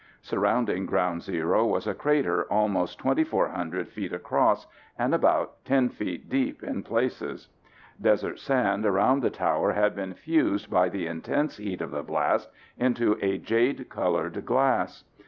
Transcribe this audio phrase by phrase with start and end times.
[0.23, 4.65] Surrounding ground zero was a crater almost 2,400 feet across
[4.97, 7.49] and about ten feet deep in places.
[8.01, 12.49] Desert sand around the tower had been fused by the intense heat of the blast
[12.79, 15.03] into a jade colored glass.